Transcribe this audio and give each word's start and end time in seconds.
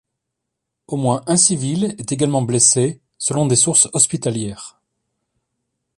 Au 0.87 0.95
moins 0.97 1.21
un 1.27 1.37
civil 1.37 1.93
est 1.99 2.11
également 2.11 2.41
blessé 2.41 2.99
selon 3.19 3.45
des 3.45 3.55
sources 3.55 3.87
hospitalières. 3.93 4.81